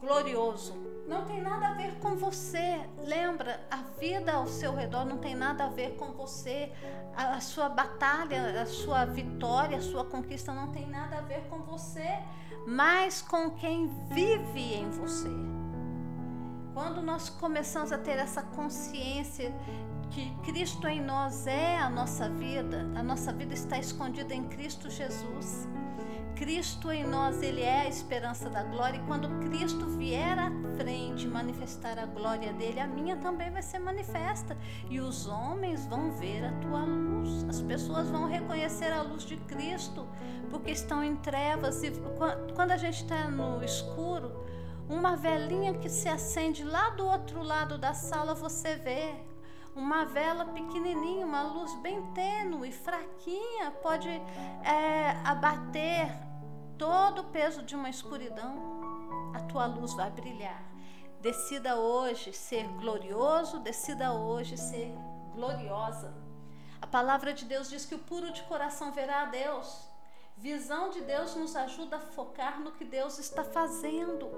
glorioso. 0.02 0.74
Não 1.06 1.24
tem 1.24 1.40
nada 1.40 1.68
a 1.68 1.74
ver 1.74 1.94
com 2.00 2.16
você. 2.16 2.80
Lembra, 3.04 3.64
a 3.70 3.78
vida 3.98 4.32
ao 4.32 4.46
seu 4.46 4.74
redor 4.74 5.04
não 5.04 5.18
tem 5.18 5.34
nada 5.34 5.64
a 5.64 5.68
ver 5.68 5.96
com 5.96 6.12
você. 6.12 6.72
A, 7.16 7.36
a 7.36 7.40
sua 7.40 7.68
batalha, 7.68 8.60
a 8.60 8.66
sua 8.66 9.04
vitória, 9.04 9.78
a 9.78 9.80
sua 9.80 10.04
conquista 10.04 10.52
não 10.52 10.72
tem 10.72 10.86
nada 10.88 11.18
a 11.18 11.20
ver 11.20 11.42
com 11.48 11.58
você, 11.60 12.18
mas 12.66 13.22
com 13.22 13.50
quem 13.50 13.88
vive 14.10 14.74
em 14.74 14.90
você. 14.90 15.30
Quando 16.74 17.02
nós 17.02 17.28
começamos 17.28 17.92
a 17.92 17.98
ter 17.98 18.18
essa 18.18 18.42
consciência 18.42 19.54
que 20.10 20.34
Cristo 20.42 20.86
em 20.88 21.00
nós 21.00 21.46
é 21.46 21.78
a 21.78 21.88
nossa 21.88 22.28
vida, 22.28 22.90
a 22.96 23.02
nossa 23.02 23.32
vida 23.32 23.54
está 23.54 23.78
escondida 23.78 24.34
em 24.34 24.44
Cristo 24.48 24.90
Jesus. 24.90 25.68
Cristo 26.36 26.90
em 26.90 27.04
nós, 27.04 27.42
Ele 27.42 27.62
é 27.62 27.80
a 27.80 27.88
esperança 27.88 28.50
da 28.50 28.62
glória, 28.62 28.98
e 28.98 29.06
quando 29.06 29.28
Cristo 29.48 29.86
vier 29.86 30.38
à 30.38 30.50
frente 30.76 31.26
manifestar 31.28 31.98
a 31.98 32.06
glória 32.06 32.52
dele, 32.52 32.80
a 32.80 32.86
minha 32.86 33.16
também 33.16 33.50
vai 33.50 33.62
ser 33.62 33.78
manifesta, 33.78 34.56
e 34.90 35.00
os 35.00 35.26
homens 35.26 35.86
vão 35.86 36.10
ver 36.12 36.44
a 36.44 36.52
tua 36.60 36.84
luz, 36.84 37.44
as 37.48 37.60
pessoas 37.60 38.10
vão 38.10 38.26
reconhecer 38.26 38.92
a 38.92 39.02
luz 39.02 39.24
de 39.24 39.36
Cristo, 39.36 40.06
porque 40.50 40.70
estão 40.70 41.02
em 41.04 41.16
trevas, 41.16 41.82
e 41.82 41.92
quando 42.54 42.72
a 42.72 42.76
gente 42.76 43.02
está 43.02 43.28
no 43.28 43.62
escuro, 43.62 44.44
uma 44.88 45.16
velinha 45.16 45.74
que 45.74 45.88
se 45.88 46.08
acende 46.08 46.64
lá 46.64 46.90
do 46.90 47.06
outro 47.06 47.42
lado 47.42 47.78
da 47.78 47.94
sala, 47.94 48.34
você 48.34 48.76
vê 48.76 49.14
uma 49.74 50.04
vela 50.04 50.44
pequenininha, 50.46 51.24
uma 51.26 51.42
luz 51.42 51.74
bem 51.76 52.02
tênue, 52.12 52.72
fraquinha, 52.72 53.70
pode 53.82 54.08
é, 54.08 55.10
abater 55.24 56.08
todo 56.78 57.20
o 57.20 57.24
peso 57.24 57.62
de 57.62 57.74
uma 57.74 57.88
escuridão, 57.88 58.82
a 59.34 59.40
tua 59.40 59.66
luz 59.66 59.94
vai 59.94 60.10
brilhar. 60.10 60.62
Decida 61.20 61.76
hoje 61.76 62.32
ser 62.32 62.66
glorioso, 62.80 63.60
decida 63.60 64.12
hoje 64.12 64.56
ser 64.56 64.92
gloriosa. 65.34 66.12
A 66.80 66.86
palavra 66.86 67.32
de 67.32 67.44
Deus 67.44 67.70
diz 67.70 67.84
que 67.84 67.94
o 67.94 67.98
puro 68.00 68.32
de 68.32 68.42
coração 68.42 68.92
verá 68.92 69.22
a 69.22 69.26
Deus. 69.26 69.88
Visão 70.36 70.90
de 70.90 71.00
Deus 71.02 71.36
nos 71.36 71.54
ajuda 71.54 71.96
a 71.96 72.00
focar 72.00 72.60
no 72.60 72.72
que 72.72 72.84
Deus 72.84 73.18
está 73.18 73.44
fazendo. 73.44 74.28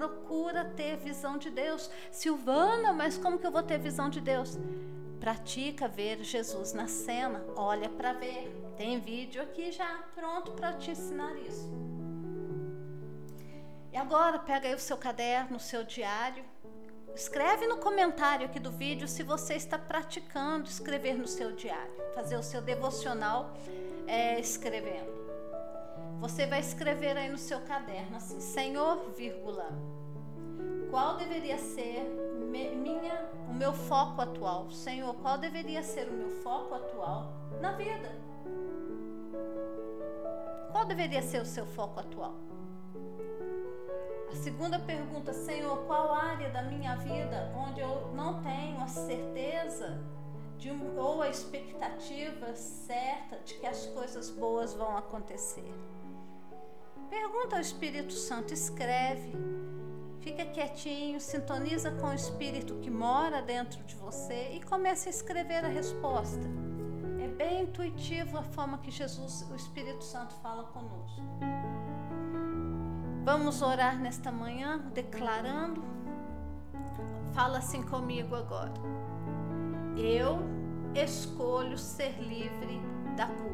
Procura 0.00 0.64
ter 0.64 0.96
visão 0.96 1.36
de 1.36 1.50
Deus. 1.50 1.90
Silvana, 2.10 2.90
mas 2.90 3.18
como 3.18 3.38
que 3.38 3.46
eu 3.46 3.50
vou 3.52 3.62
ter 3.62 3.78
visão 3.78 4.08
de 4.08 4.18
Deus? 4.18 4.58
Pratica 5.20 5.86
ver 5.86 6.24
Jesus 6.24 6.72
na 6.72 6.86
cena, 6.86 7.44
olha 7.54 7.86
para 7.90 8.14
ver. 8.14 8.50
Tem 8.78 8.98
vídeo 8.98 9.42
aqui 9.42 9.70
já 9.70 10.02
pronto 10.14 10.52
para 10.52 10.72
te 10.72 10.92
ensinar 10.92 11.36
isso. 11.36 11.70
E 13.92 13.96
agora 13.98 14.38
pega 14.38 14.68
aí 14.68 14.74
o 14.74 14.78
seu 14.78 14.96
caderno, 14.96 15.58
o 15.58 15.60
seu 15.60 15.84
diário. 15.84 16.44
Escreve 17.14 17.66
no 17.66 17.76
comentário 17.76 18.46
aqui 18.46 18.58
do 18.58 18.70
vídeo 18.70 19.06
se 19.06 19.22
você 19.22 19.52
está 19.52 19.78
praticando 19.78 20.66
escrever 20.66 21.18
no 21.18 21.28
seu 21.28 21.52
diário, 21.52 21.92
fazer 22.14 22.38
o 22.38 22.42
seu 22.42 22.62
devocional 22.62 23.52
é, 24.06 24.40
escrevendo. 24.40 25.19
Você 26.20 26.44
vai 26.44 26.60
escrever 26.60 27.16
aí 27.16 27.30
no 27.30 27.38
seu 27.38 27.62
caderno 27.62 28.18
assim, 28.18 28.40
Senhor, 28.40 29.10
vírgula, 29.16 29.70
qual 30.90 31.16
deveria 31.16 31.56
ser 31.56 32.04
minha, 32.50 33.26
o 33.48 33.54
meu 33.54 33.72
foco 33.72 34.20
atual? 34.20 34.70
Senhor, 34.70 35.14
qual 35.14 35.38
deveria 35.38 35.82
ser 35.82 36.08
o 36.08 36.12
meu 36.12 36.28
foco 36.42 36.74
atual 36.74 37.32
na 37.58 37.72
vida? 37.72 38.10
Qual 40.70 40.84
deveria 40.84 41.22
ser 41.22 41.40
o 41.40 41.46
seu 41.46 41.64
foco 41.64 42.00
atual? 42.00 42.34
A 44.30 44.36
segunda 44.36 44.78
pergunta, 44.78 45.32
Senhor, 45.32 45.78
qual 45.86 46.12
área 46.12 46.50
da 46.50 46.62
minha 46.62 46.96
vida 46.96 47.50
onde 47.56 47.80
eu 47.80 48.12
não 48.14 48.42
tenho 48.42 48.78
a 48.82 48.88
certeza 48.88 49.98
de, 50.58 50.70
ou 50.98 51.22
a 51.22 51.30
expectativa 51.30 52.54
certa 52.54 53.38
de 53.38 53.54
que 53.54 53.66
as 53.66 53.86
coisas 53.86 54.28
boas 54.28 54.74
vão 54.74 54.98
acontecer? 54.98 55.72
Pergunta 57.10 57.56
ao 57.56 57.60
Espírito 57.60 58.12
Santo, 58.12 58.54
escreve, 58.54 59.32
fica 60.20 60.46
quietinho, 60.46 61.20
sintoniza 61.20 61.90
com 61.90 62.06
o 62.06 62.14
Espírito 62.14 62.76
que 62.76 62.88
mora 62.88 63.42
dentro 63.42 63.82
de 63.82 63.96
você 63.96 64.52
e 64.52 64.62
comece 64.62 65.08
a 65.08 65.10
escrever 65.10 65.64
a 65.64 65.68
resposta. 65.68 66.46
É 67.20 67.26
bem 67.26 67.62
intuitivo 67.62 68.38
a 68.38 68.44
forma 68.44 68.78
que 68.78 68.92
Jesus, 68.92 69.44
o 69.50 69.56
Espírito 69.56 70.04
Santo, 70.04 70.36
fala 70.36 70.62
conosco. 70.64 71.20
Vamos 73.24 73.60
orar 73.60 73.98
nesta 73.98 74.30
manhã, 74.30 74.78
declarando. 74.94 75.82
Fala 77.32 77.58
assim 77.58 77.82
comigo 77.82 78.36
agora. 78.36 78.72
Eu 79.96 80.38
escolho 80.94 81.76
ser 81.76 82.16
livre 82.20 82.80
da 83.16 83.26
culpa. 83.26 83.49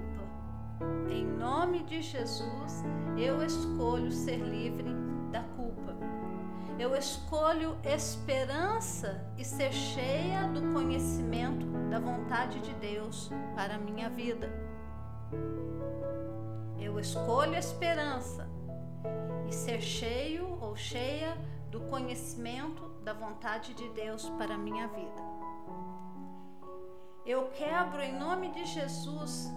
Em 1.11 1.25
nome 1.25 1.83
de 1.85 2.03
Jesus, 2.03 2.85
eu 3.17 3.43
escolho 3.43 4.11
ser 4.11 4.37
livre 4.37 4.95
da 5.31 5.43
culpa. 5.43 5.97
Eu 6.79 6.95
escolho 6.95 7.77
esperança 7.83 9.25
e 9.39 9.45
ser 9.45 9.73
cheia 9.73 10.47
do 10.49 10.73
conhecimento 10.75 11.67
da 11.89 11.99
vontade 11.99 12.61
de 12.61 12.75
Deus 12.75 13.31
para 13.55 13.77
a 13.77 13.79
minha 13.79 14.11
vida. 14.11 14.51
Eu 16.79 17.01
escolho 17.01 17.55
esperança 17.55 18.47
e 19.49 19.55
ser 19.55 19.81
cheio 19.81 20.59
ou 20.61 20.77
cheia 20.77 21.37
do 21.71 21.81
conhecimento 21.83 22.89
da 23.03 23.13
vontade 23.13 23.73
de 23.73 23.89
Deus 23.91 24.29
para 24.31 24.55
a 24.55 24.59
minha 24.59 24.87
vida. 24.89 25.27
Eu 27.25 27.49
quebro 27.51 28.03
em 28.03 28.17
nome 28.17 28.51
de 28.51 28.65
Jesus 28.67 29.51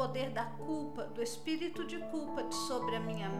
poder 0.00 0.30
da 0.30 0.46
culpa, 0.46 1.04
do 1.04 1.22
espírito 1.22 1.86
de 1.86 1.98
culpa 1.98 2.50
sobre 2.50 2.96
a 2.96 3.00
minha, 3.00 3.30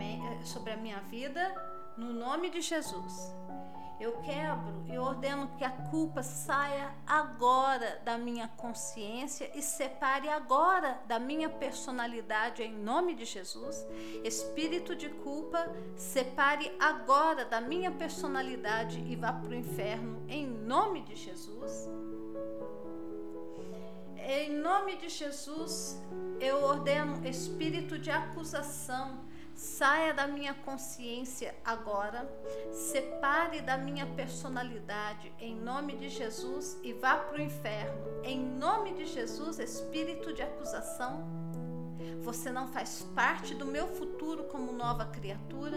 sobre 0.45 0.73
a 0.73 0.77
minha 0.77 1.01
vida, 1.01 1.55
no 1.97 2.13
nome 2.13 2.51
de 2.51 2.61
Jesus. 2.61 3.35
Eu 3.99 4.21
quebro 4.21 4.85
e 4.87 4.99
ordeno 4.99 5.49
que 5.57 5.65
a 5.65 5.71
culpa 5.71 6.23
saia 6.23 6.95
agora 7.07 8.03
da 8.05 8.19
minha 8.19 8.47
consciência 8.47 9.51
e 9.55 9.63
separe 9.63 10.29
agora 10.29 11.01
da 11.07 11.19
minha 11.19 11.49
personalidade 11.49 12.63
em 12.63 12.75
nome 12.75 13.15
de 13.15 13.25
Jesus. 13.25 13.87
Espírito 14.23 14.95
de 14.95 15.09
culpa, 15.09 15.67
separe 15.97 16.71
agora 16.79 17.47
da 17.47 17.63
minha 17.63 17.91
personalidade 17.91 19.03
e 19.09 19.17
vá 19.17 19.33
para 19.33 19.49
o 19.49 19.55
inferno 19.55 20.23
em 20.29 20.47
nome 20.47 21.01
de 21.05 21.17
Jesus. 21.17 21.89
Nome 24.81 24.97
de 24.97 25.11
Jesus, 25.11 26.01
eu 26.41 26.65
ordeno 26.65 27.29
espírito 27.29 27.99
de 27.99 28.11
acusação 28.11 29.19
Saia 29.55 30.15
da 30.15 30.27
minha 30.27 30.55
consciência 30.55 31.55
agora, 31.63 32.27
separe 32.73 33.61
da 33.61 33.77
minha 33.77 34.07
personalidade 34.07 35.31
em 35.39 35.55
nome 35.55 35.97
de 35.97 36.09
Jesus 36.09 36.81
e 36.83 36.95
vá 36.95 37.19
para 37.19 37.37
o 37.37 37.43
inferno. 37.43 38.23
Em 38.25 38.43
nome 38.43 38.95
de 38.95 39.05
Jesus, 39.05 39.59
espírito 39.59 40.33
de 40.33 40.41
acusação, 40.41 41.29
você 42.23 42.51
não 42.51 42.69
faz 42.69 43.07
parte 43.15 43.55
do 43.55 43.67
meu 43.67 43.87
futuro 43.87 44.45
como 44.45 44.73
nova 44.73 45.05
criatura. 45.05 45.77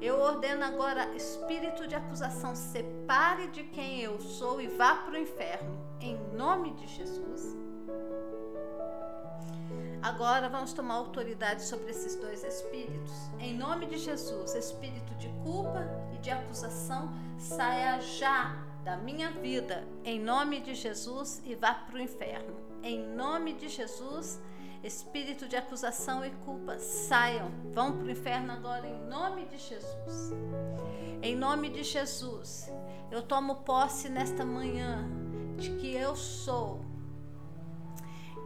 Eu 0.00 0.20
ordeno 0.20 0.64
agora, 0.64 1.12
espírito 1.16 1.88
de 1.88 1.96
acusação, 1.96 2.54
separe 2.54 3.48
de 3.48 3.64
quem 3.64 4.00
eu 4.00 4.20
sou 4.20 4.60
e 4.60 4.68
vá 4.68 4.94
para 4.94 5.14
o 5.14 5.18
inferno. 5.18 5.76
Em 6.00 6.16
nome 6.36 6.72
de 6.74 6.86
Jesus. 6.86 7.71
Agora 10.02 10.48
vamos 10.48 10.72
tomar 10.72 10.94
autoridade 10.94 11.62
sobre 11.62 11.90
esses 11.90 12.16
dois 12.16 12.42
espíritos. 12.42 13.12
Em 13.38 13.56
nome 13.56 13.86
de 13.86 13.96
Jesus, 13.96 14.52
espírito 14.52 15.14
de 15.14 15.28
culpa 15.44 15.86
e 16.12 16.18
de 16.18 16.28
acusação, 16.28 17.08
saia 17.38 18.00
já 18.00 18.56
da 18.82 18.96
minha 18.96 19.30
vida, 19.30 19.86
em 20.04 20.18
nome 20.18 20.60
de 20.60 20.74
Jesus, 20.74 21.40
e 21.44 21.54
vá 21.54 21.72
para 21.72 21.94
o 21.94 22.00
inferno. 22.00 22.52
Em 22.82 23.00
nome 23.14 23.52
de 23.52 23.68
Jesus, 23.68 24.40
espírito 24.82 25.46
de 25.46 25.54
acusação 25.54 26.24
e 26.24 26.30
culpa, 26.44 26.80
saiam, 26.80 27.52
vão 27.72 27.96
para 27.96 28.06
o 28.06 28.10
inferno 28.10 28.52
agora, 28.52 28.88
em 28.88 29.06
nome 29.06 29.46
de 29.46 29.56
Jesus. 29.56 30.32
Em 31.22 31.36
nome 31.36 31.70
de 31.70 31.84
Jesus, 31.84 32.68
eu 33.08 33.22
tomo 33.22 33.56
posse 33.56 34.08
nesta 34.08 34.44
manhã 34.44 35.08
de 35.56 35.70
que 35.76 35.94
eu 35.94 36.16
sou 36.16 36.80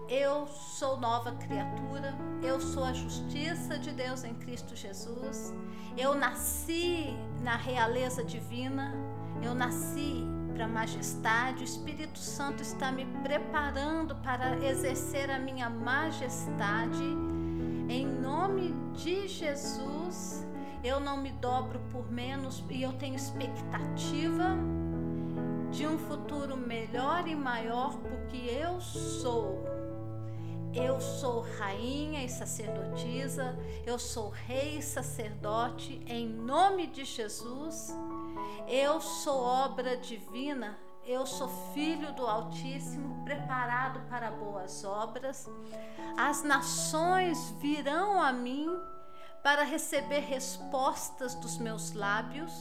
eu 0.08 0.46
sou 0.46 0.96
nova 0.98 1.32
criatura, 1.32 2.14
eu 2.42 2.60
sou 2.60 2.84
a 2.84 2.92
justiça 2.92 3.78
de 3.78 3.90
Deus 3.90 4.22
em 4.24 4.34
Cristo 4.34 4.76
Jesus. 4.76 5.52
Eu 5.96 6.14
nasci 6.14 7.16
na 7.42 7.56
realeza 7.56 8.22
divina, 8.22 8.94
eu 9.42 9.54
nasci 9.54 10.24
para 10.54 10.64
a 10.64 10.68
majestade. 10.68 11.62
O 11.62 11.64
Espírito 11.64 12.18
Santo 12.18 12.62
está 12.62 12.92
me 12.92 13.04
preparando 13.22 14.14
para 14.16 14.56
exercer 14.64 15.30
a 15.30 15.38
minha 15.38 15.68
majestade. 15.68 17.02
Em 17.88 18.06
nome 18.06 18.74
de 18.94 19.26
Jesus, 19.26 20.46
eu 20.84 21.00
não 21.00 21.16
me 21.16 21.32
dobro 21.32 21.80
por 21.90 22.10
menos 22.10 22.62
e 22.70 22.82
eu 22.82 22.92
tenho 22.92 23.16
expectativa 23.16 24.56
de 25.70 25.86
um 25.86 25.98
futuro 25.98 26.56
melhor 26.56 27.26
e 27.26 27.34
maior, 27.34 27.98
porque 27.98 28.36
eu 28.36 28.80
sou 28.80 29.65
eu 30.76 31.00
sou 31.00 31.40
rainha 31.58 32.22
e 32.22 32.28
sacerdotisa, 32.28 33.56
eu 33.86 33.98
sou 33.98 34.28
rei 34.28 34.78
e 34.78 34.82
sacerdote, 34.82 36.02
em 36.06 36.28
nome 36.28 36.86
de 36.86 37.04
Jesus. 37.04 37.94
Eu 38.68 39.00
sou 39.00 39.42
obra 39.42 39.96
divina, 39.96 40.78
eu 41.02 41.24
sou 41.24 41.48
filho 41.72 42.12
do 42.12 42.26
Altíssimo, 42.26 43.24
preparado 43.24 44.00
para 44.10 44.30
boas 44.30 44.84
obras. 44.84 45.48
As 46.16 46.42
nações 46.42 47.50
virão 47.58 48.20
a 48.20 48.30
mim 48.30 48.68
para 49.42 49.62
receber 49.62 50.20
respostas 50.20 51.34
dos 51.34 51.56
meus 51.56 51.92
lábios. 51.92 52.52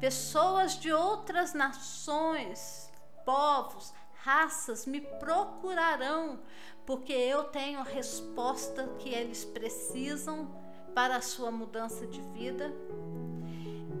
Pessoas 0.00 0.72
de 0.72 0.92
outras 0.92 1.54
nações, 1.54 2.90
povos, 3.24 3.92
raças 4.22 4.86
me 4.86 5.00
procurarão 5.00 6.40
porque 6.88 7.12
eu 7.12 7.44
tenho 7.44 7.80
a 7.80 7.82
resposta 7.82 8.88
que 8.98 9.10
eles 9.10 9.44
precisam 9.44 10.48
para 10.94 11.16
a 11.16 11.20
sua 11.20 11.50
mudança 11.50 12.06
de 12.06 12.18
vida. 12.32 12.72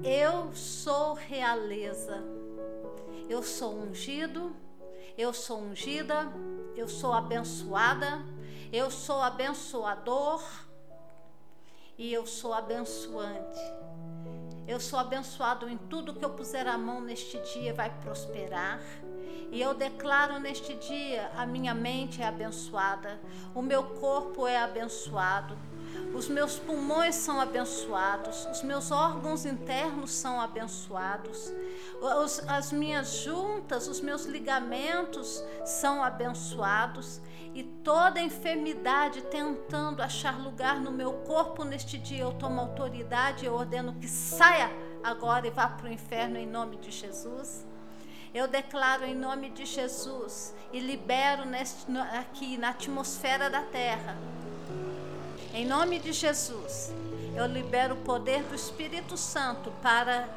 Eu 0.02 0.54
sou 0.54 1.12
realeza, 1.12 2.24
eu 3.28 3.42
sou 3.42 3.74
ungido, 3.74 4.56
eu 5.18 5.34
sou 5.34 5.60
ungida, 5.60 6.32
eu 6.74 6.88
sou 6.88 7.12
abençoada, 7.12 8.24
eu 8.72 8.90
sou 8.90 9.20
abençoador 9.20 10.42
e 11.98 12.10
eu 12.10 12.26
sou 12.26 12.54
abençoante. 12.54 13.60
Eu 14.66 14.80
sou 14.80 14.98
abençoado 14.98 15.68
em 15.68 15.76
tudo 15.76 16.14
que 16.14 16.24
eu 16.24 16.30
puser 16.30 16.66
a 16.66 16.78
mão 16.78 17.02
neste 17.02 17.38
dia 17.52 17.74
vai 17.74 17.90
prosperar. 18.00 18.80
E 19.50 19.60
eu 19.60 19.74
declaro 19.74 20.38
neste 20.38 20.74
dia: 20.74 21.30
a 21.36 21.46
minha 21.46 21.74
mente 21.74 22.22
é 22.22 22.26
abençoada, 22.26 23.18
o 23.54 23.62
meu 23.62 23.82
corpo 23.82 24.46
é 24.46 24.58
abençoado, 24.58 25.56
os 26.14 26.28
meus 26.28 26.58
pulmões 26.58 27.14
são 27.14 27.40
abençoados, 27.40 28.46
os 28.46 28.62
meus 28.62 28.90
órgãos 28.90 29.46
internos 29.46 30.10
são 30.10 30.40
abençoados, 30.40 31.52
os, 32.22 32.40
as 32.48 32.72
minhas 32.72 33.22
juntas, 33.22 33.88
os 33.88 34.00
meus 34.00 34.24
ligamentos 34.24 35.42
são 35.64 36.02
abençoados 36.02 37.20
e 37.54 37.62
toda 37.62 38.20
enfermidade 38.20 39.22
tentando 39.22 40.02
achar 40.02 40.38
lugar 40.38 40.80
no 40.80 40.90
meu 40.90 41.12
corpo 41.12 41.64
neste 41.64 41.98
dia, 41.98 42.22
eu 42.22 42.32
tomo 42.32 42.60
autoridade 42.60 43.46
e 43.46 43.48
ordeno 43.48 43.94
que 43.94 44.08
saia 44.08 44.70
agora 45.02 45.46
e 45.46 45.50
vá 45.50 45.68
para 45.68 45.88
o 45.88 45.92
inferno 45.92 46.36
em 46.36 46.46
nome 46.46 46.76
de 46.76 46.90
Jesus. 46.90 47.67
Eu 48.38 48.46
declaro 48.46 49.04
em 49.04 49.16
nome 49.16 49.50
de 49.50 49.66
Jesus 49.66 50.54
e 50.72 50.78
libero 50.78 51.44
neste, 51.44 51.84
aqui 52.16 52.56
na 52.56 52.68
atmosfera 52.68 53.50
da 53.50 53.62
terra. 53.62 54.16
Em 55.52 55.66
nome 55.66 55.98
de 55.98 56.12
Jesus, 56.12 56.94
eu 57.34 57.46
libero 57.46 57.94
o 57.94 58.04
poder 58.04 58.44
do 58.44 58.54
Espírito 58.54 59.16
Santo 59.16 59.72
para 59.82 60.28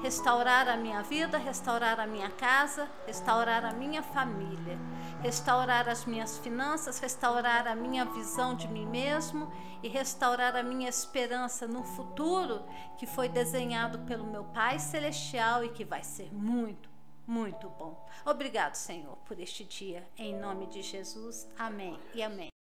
restaurar 0.00 0.68
a 0.68 0.76
minha 0.76 1.02
vida, 1.02 1.36
restaurar 1.36 1.98
a 1.98 2.06
minha 2.06 2.30
casa, 2.30 2.88
restaurar 3.04 3.64
a 3.64 3.72
minha 3.72 4.04
família, 4.04 4.78
restaurar 5.20 5.88
as 5.88 6.04
minhas 6.04 6.38
finanças, 6.38 7.00
restaurar 7.00 7.66
a 7.66 7.74
minha 7.74 8.04
visão 8.04 8.54
de 8.54 8.68
mim 8.68 8.86
mesmo 8.86 9.52
e 9.82 9.88
restaurar 9.88 10.54
a 10.54 10.62
minha 10.62 10.88
esperança 10.88 11.66
no 11.66 11.82
futuro 11.82 12.62
que 12.96 13.04
foi 13.04 13.28
desenhado 13.28 13.98
pelo 14.06 14.24
meu 14.24 14.44
Pai 14.44 14.78
Celestial 14.78 15.64
e 15.64 15.70
que 15.70 15.84
vai 15.84 16.04
ser 16.04 16.32
muito, 16.32 16.88
muito 17.28 17.68
bom. 17.68 18.04
Obrigado, 18.24 18.74
Senhor, 18.74 19.16
por 19.18 19.38
este 19.38 19.62
dia. 19.62 20.08
Em 20.16 20.34
nome 20.34 20.66
de 20.66 20.82
Jesus. 20.82 21.46
Amém 21.58 21.98
e 22.14 22.22
amém. 22.22 22.57